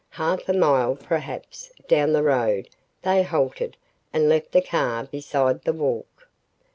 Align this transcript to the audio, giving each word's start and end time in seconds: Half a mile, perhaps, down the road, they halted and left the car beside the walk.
Half 0.09 0.49
a 0.49 0.53
mile, 0.53 0.95
perhaps, 0.95 1.71
down 1.87 2.11
the 2.11 2.23
road, 2.23 2.69
they 3.03 3.21
halted 3.21 3.77
and 4.11 4.27
left 4.27 4.51
the 4.51 4.59
car 4.63 5.03
beside 5.03 5.61
the 5.63 5.73
walk. 5.73 6.27